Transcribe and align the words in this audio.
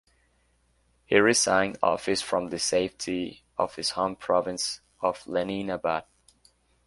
He 1.05 1.19
resigned 1.19 1.77
office 1.83 2.23
from 2.23 2.49
the 2.49 2.57
safety 2.57 3.43
of 3.55 3.75
his 3.75 3.91
home 3.91 4.15
province 4.15 4.81
of 4.99 5.23
Leninabad. 5.27 6.05